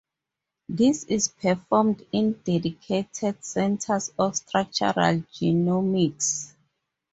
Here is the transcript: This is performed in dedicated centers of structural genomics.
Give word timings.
This 0.67 1.03
is 1.03 1.27
performed 1.27 2.07
in 2.11 2.33
dedicated 2.43 3.45
centers 3.45 4.11
of 4.17 4.35
structural 4.35 5.17
genomics. 5.31 6.55